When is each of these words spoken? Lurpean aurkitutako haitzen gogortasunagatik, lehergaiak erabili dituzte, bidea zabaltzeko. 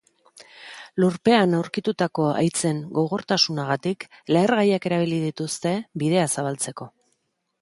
Lurpean 1.03 1.53
aurkitutako 1.57 2.25
haitzen 2.39 2.79
gogortasunagatik, 2.97 4.09
lehergaiak 4.37 4.89
erabili 4.93 5.21
dituzte, 5.29 5.77
bidea 6.05 6.27
zabaltzeko. 6.37 6.91